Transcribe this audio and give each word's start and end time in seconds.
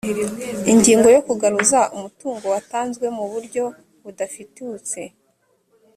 ingingo 0.71 1.07
yo 1.15 1.21
kugaruza 1.27 1.79
umutungo 1.95 2.45
watanzwemuburyo 2.53 3.63
budafitutse 4.03 4.99